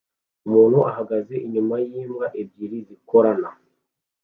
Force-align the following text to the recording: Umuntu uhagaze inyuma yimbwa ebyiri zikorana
Umuntu 0.47 0.75
uhagaze 0.89 1.35
inyuma 1.45 1.75
yimbwa 1.89 2.25
ebyiri 2.41 2.77
zikorana 2.87 3.49